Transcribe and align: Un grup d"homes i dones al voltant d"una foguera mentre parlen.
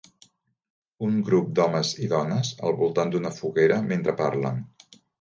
Un 1.07 1.19
grup 1.27 1.51
d"homes 1.59 1.93
i 2.07 2.11
dones 2.15 2.51
al 2.65 2.77
voltant 2.83 3.15
d"una 3.15 3.35
foguera 3.39 3.81
mentre 3.95 4.21
parlen. 4.27 4.63